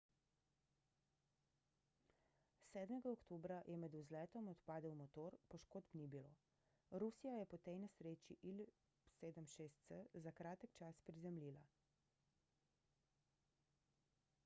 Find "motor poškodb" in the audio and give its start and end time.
5.01-5.93